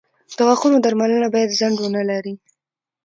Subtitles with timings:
[0.37, 2.33] •د غاښونو درملنه باید ځنډ ونه لري.